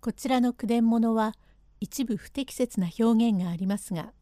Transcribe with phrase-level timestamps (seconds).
[0.00, 1.34] こちらの句伝物は
[1.78, 4.14] 一部不適切な表現がありますが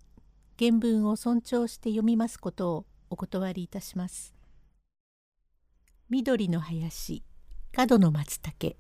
[0.58, 4.34] 原文を尊重して読みますことをお断りいたします。
[6.10, 7.22] 緑の林
[7.70, 8.76] 角の松茸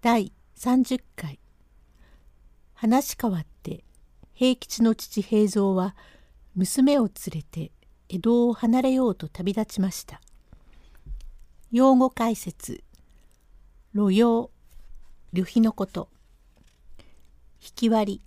[0.00, 1.38] 第30回
[2.72, 3.84] 話変わって
[4.32, 5.94] 平吉の父平蔵は
[6.56, 7.70] 娘を連れて
[8.08, 10.20] 江戸を離れようと旅立ちました。
[11.70, 12.82] 用語解説
[13.94, 14.50] 路用
[15.34, 16.08] 旅費のこと。
[17.60, 18.22] 引き割り。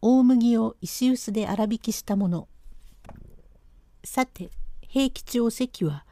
[0.00, 2.48] 大麦を石臼で粗挽きしたもの。
[4.02, 4.48] さて
[4.80, 6.06] 平吉お関は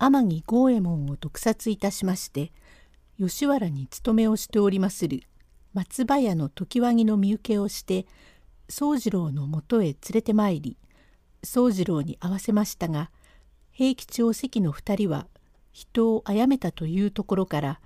[0.00, 2.50] 天城郷右衛門を毒殺いたしまして
[3.16, 5.22] 吉原に勤めをしておりまする
[5.72, 8.06] 松葉屋の常盤木の身請けをして
[8.68, 10.76] 宗次郎のもとへ連れてまいり
[11.44, 13.12] 宗次郎に会わせましたが
[13.70, 15.28] 平吉お関の二人は
[15.70, 17.80] 人を殺めたというところから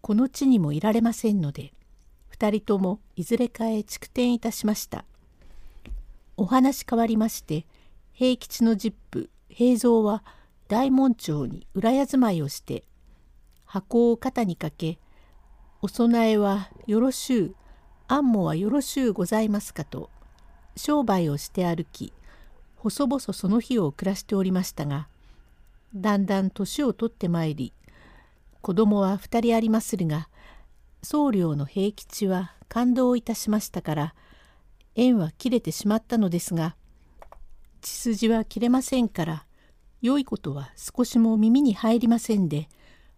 [0.00, 1.72] この地にもいられませんので
[2.28, 5.04] 二人ともいずれかへ築天いたしました。
[6.36, 7.66] お話変わりまして
[8.12, 10.22] 平吉の実父平蔵は
[10.68, 12.84] 大門町に裏屋住まいをして
[13.64, 14.98] 箱を肩にかけ
[15.80, 17.56] 「お供えはよろしゅう
[18.08, 20.10] 安もはよろしゅうございますか」と
[20.76, 22.12] 商売をして歩き
[22.76, 25.08] 細々その日を暮らしておりましたが
[25.94, 27.72] だんだん年を取ってまいり
[28.66, 30.28] 子供は2人ありまするが
[31.00, 34.14] 僧侶の平吉は感動いたしましたから
[34.96, 36.74] 縁は切れてしまったのですが
[37.80, 39.46] 血筋は切れませんから
[40.02, 42.68] 良いことは少しも耳に入りませんで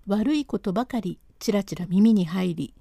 [0.07, 2.75] 悪いことばかりちらちら耳に入り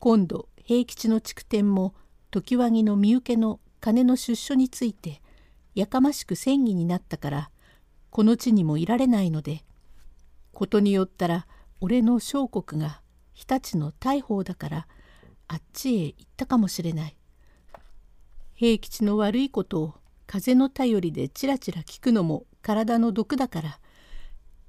[0.00, 1.94] 今度平吉の筑天も
[2.32, 5.22] 常盤木の身請けの金の出所について
[5.76, 7.50] やかましく戦議になったから
[8.10, 9.62] この地にもいられないので
[10.52, 11.46] ことによったら
[11.80, 13.00] 俺の小国が
[13.32, 14.86] 日立の大砲だから
[15.48, 17.16] あっちへ行ったかもしれない。
[18.54, 19.94] 平吉の悪いことを
[20.26, 23.78] 風の頼りでちらちら聞くのも体の毒だから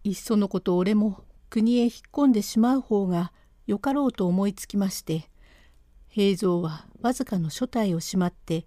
[0.03, 3.31] いっそのこと俺も国へ引っ込んでしまう方が
[3.67, 5.29] よかろうと思いつきまして
[6.07, 8.65] 平蔵はわずかの所帯をしまって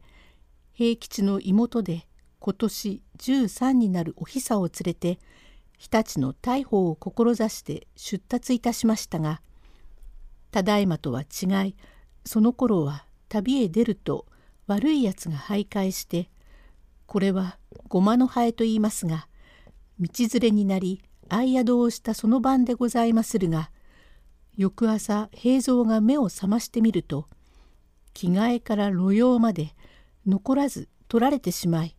[0.73, 2.07] 平吉の妹で
[2.39, 5.19] 今年13になるお久を連れて
[5.79, 9.41] 日立の大砲を志して出立いたしましたが
[10.51, 11.77] ただいまとは違い
[12.25, 14.27] その頃は旅へ出ると
[14.67, 16.29] 悪いやつが徘徊して
[17.07, 17.59] これは
[17.89, 19.29] ごまのハエと言いますが
[20.01, 23.71] 道連れになり相宿をしたその晩でございまするが
[24.57, 27.27] 翌朝平蔵が目を覚ましてみると
[28.15, 29.75] 着替えから路用まで
[30.27, 31.97] 残らず取られてしまい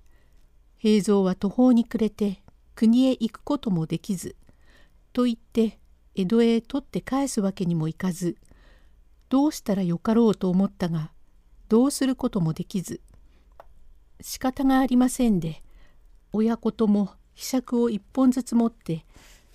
[0.78, 2.42] 平蔵は途方に暮れて
[2.80, 4.38] 国へ行くこともできず
[5.12, 5.80] と言って
[6.16, 8.38] 江戸へ取って返すわけにもいかず
[9.28, 11.12] どうしたらよかろうと思ったが
[11.68, 13.02] どうすることもできず
[14.22, 15.62] 仕方がありませんで
[16.32, 19.06] 親子ともひしゃくを一本ずつ持って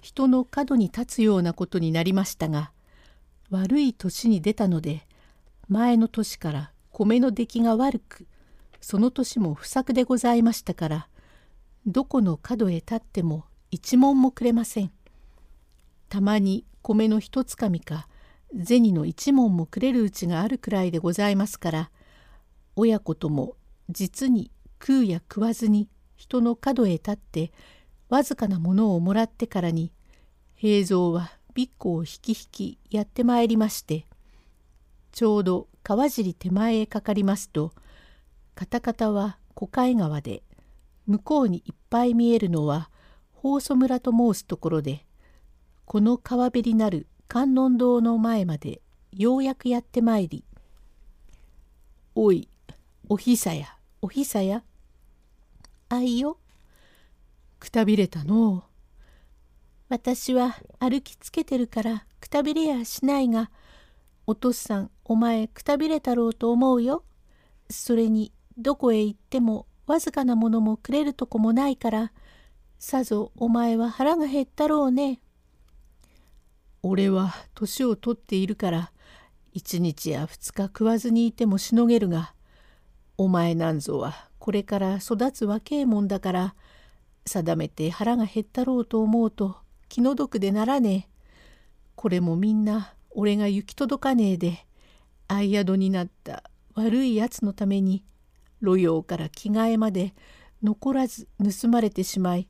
[0.03, 2.73] 人の角に立つようなことになりましたが
[3.49, 5.01] 悪い年に出たので
[5.71, 8.27] 前の年から米の出来が悪く
[8.83, 11.09] その年も不作でございましたから
[11.87, 14.91] どこの角へ立っても一文もくれません。
[16.09, 18.07] たまに米の一つかみか
[18.65, 21.91] 銭の一文もくれるうちがあるくらいでございますから
[22.77, 23.57] 親子とも
[23.91, 24.51] 実に
[24.81, 27.53] 食うや食わずに人の角へ立って
[28.09, 29.93] わずかなものをもらってからに
[30.55, 34.07] 平蔵はびっこを引き引きやってまいりまして
[35.11, 37.73] ちょうど川尻手前へかかりますと
[38.55, 40.43] カタカタは小海川で
[41.07, 42.91] 向こうにいっぱい見えるのは
[43.37, 45.05] 宝祖村と申すところで
[45.85, 48.81] この川べりなる観音堂の前まで
[49.13, 50.45] ようやくやってまいり
[52.15, 52.49] 「おい
[53.09, 54.65] おひさやおひさや
[55.89, 56.39] あいよ
[57.59, 58.57] くたびれたの。
[58.57, 58.63] う
[59.89, 63.51] 私は歩きつけてるからくたびれやしないが
[64.27, 67.05] お父さんお前くたびれたろうと思うよ。
[67.71, 72.13] それにどこへ行ってもわずかなものもくれるとこもないから
[72.79, 75.21] さぞお前は腹が減ったろうね。
[76.83, 78.93] 俺は年を取っているから
[79.53, 82.35] 一日や二日食わずにいてもしのげるが
[83.17, 86.55] お前なんぞはこれから育つ若えもんだから
[87.25, 89.57] 定めて腹が減ったろうと思うと
[89.89, 91.15] 気の毒でならねえ。
[91.95, 94.67] これもみんな俺が行き届かねえで
[95.29, 96.43] 相宿になった
[96.75, 98.05] 悪いやつのために
[98.65, 100.15] 路用から着替えまで
[100.63, 102.49] 残らず盗まれてしまい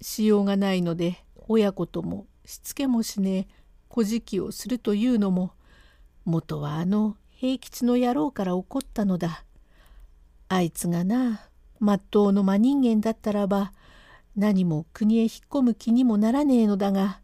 [0.00, 3.46] しようがないので親子ともしつけもしねえ
[3.88, 5.52] 小じきをするというのも
[6.24, 9.44] 元はあの平吉の野郎から怒ったのだ。
[10.48, 11.48] あいつがな
[11.78, 13.72] まっとうの真人間だったらば
[14.34, 17.20] 何も国へ引っ込む気にもならねえのだが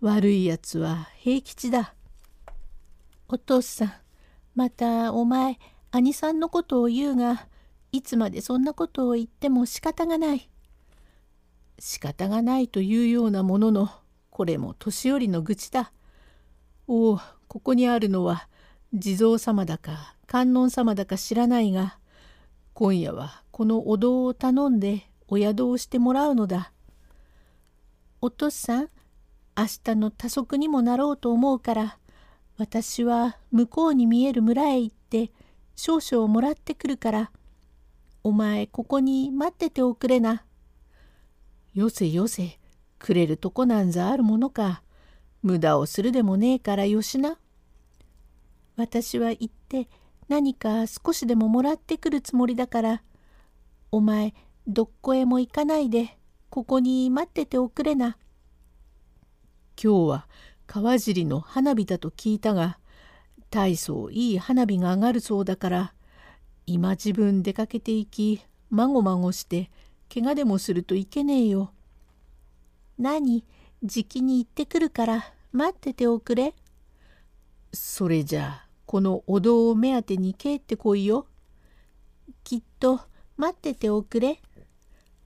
[0.00, 1.94] 悪いやつは平吉だ。
[3.28, 3.92] お父さん
[4.54, 5.58] またお前
[5.90, 7.46] 兄さんのことを言うが
[7.92, 10.48] いつまでそんなことを言っても仕方がない。
[11.78, 13.90] 仕方がないというようなものの
[14.30, 15.92] これも年寄りの愚痴だ。
[16.86, 18.48] おおここにあるのは
[18.92, 21.98] 地蔵様だか観音様だか知らないが
[22.74, 26.72] 今夜はこのお堂を頼んでお宿をしてもらうのだ。
[28.20, 28.88] お父さん
[29.56, 31.98] 明日の多足にもなろうと思うから
[32.58, 35.30] 私は向こうに見える村へ行って
[35.80, 37.30] 少々もらってくるから
[38.24, 40.44] お前ここに待ってておくれな。
[41.72, 42.58] よせよせ
[42.98, 44.82] くれるとこなんざあるものか
[45.40, 47.38] 無駄をするでもねえからよしな。
[48.76, 49.88] 私は行って
[50.28, 53.02] 何か少しでももらってくるつもりだから
[53.92, 54.34] お前
[54.66, 56.18] どっこへも行かないで
[56.50, 58.18] ここに待ってておくれな。
[59.80, 60.28] 今日は
[60.66, 62.80] 川尻の花火だと聞いたが
[63.50, 65.94] 大層いい花火が上がるそうだから
[66.66, 69.70] 今自分出かけていきまごまごして
[70.12, 71.72] 怪我でもするといけねえよ。
[72.98, 73.44] 何？
[73.82, 76.54] じきに行ってくるから待ってておくれ。
[77.72, 81.26] それじゃあこのお堂を目当てに帰ってこいよ。
[82.44, 83.00] きっと
[83.36, 84.42] 待ってておくれ。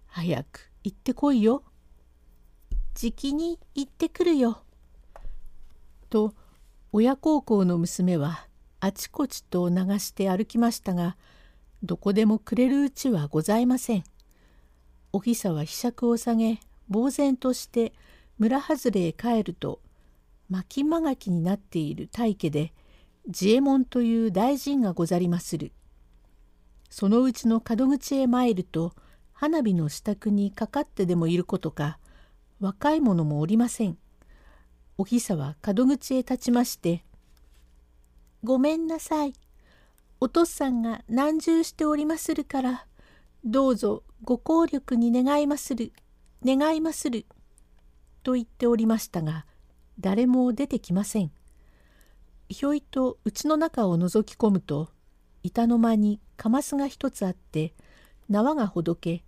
[0.06, 1.62] 早く行ってこいよ。
[2.94, 4.62] じきに行ってくるよ。
[6.10, 6.34] と
[6.94, 8.46] 親孝行の娘は
[8.78, 11.16] あちこちと流して歩きましたが
[11.82, 14.04] どこでもくれるうちはございません。
[15.10, 16.60] おひさはひしゃくを下げ
[16.92, 17.94] 呆然として
[18.38, 19.80] 村外れへ帰ると
[20.50, 22.74] 巻きまがきになっている大家で
[23.26, 25.72] 自衛門という大臣がござりまする。
[26.90, 28.92] そのうちの門口へ参ると
[29.32, 31.98] 花火の支度にかかってでもいることか
[32.60, 33.96] 若い者もおりません。
[34.98, 37.02] おひさは門口へ立ちまして
[38.44, 39.32] 「ごめんなさい。
[40.20, 42.86] お父さんが難重しておりまするから
[43.44, 45.92] どうぞご効力に願いまする
[46.44, 47.26] 願いまする」
[48.22, 49.46] と言っておりましたが
[49.98, 51.32] 誰も出てきません。
[52.48, 54.90] ひょいと家の中を覗き込むと
[55.42, 57.74] 板の間にかますが一つあって
[58.28, 59.24] 縄がほどけ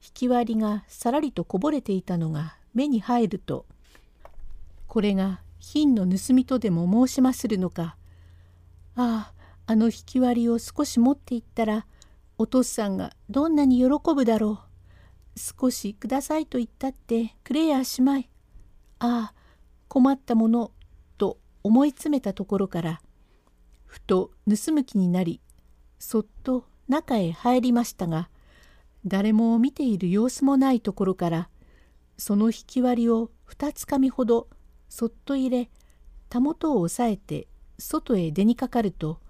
[0.00, 3.66] 引き割りがさらりとこぼれていたのが目に入ると
[4.88, 7.96] これが品の盗みとでも申しまするのか
[8.96, 9.34] ああ
[9.66, 11.86] あの引き割りを少し持っていったら
[12.38, 14.68] お父さんがどんなに喜ぶだろう。
[15.38, 18.28] 少しくださいと言ったってくれやしまい。
[18.98, 19.34] ああ
[19.88, 20.72] 困ったもの
[21.16, 23.00] と思い詰めたところから
[23.86, 25.40] ふと盗む気になり
[25.98, 28.28] そっと中へ入りましたが
[29.06, 31.48] 誰も見ている様子もないところから
[32.16, 34.48] その引き割りを二つかみほど
[34.88, 35.70] そっと入れ
[36.28, 37.46] たもとを押さえて
[37.78, 39.20] 外へ出にかかると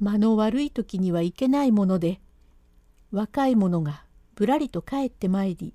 [0.00, 2.20] 間の悪い時にはいけないもので
[3.12, 4.04] 若い者が
[4.34, 5.74] ぶらりと帰ってまいり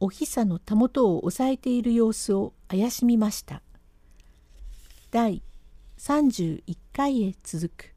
[0.00, 3.62] おひさのたもとを押さえている様子を怪しみました。
[5.10, 5.42] 第
[5.98, 7.93] 31回へ続く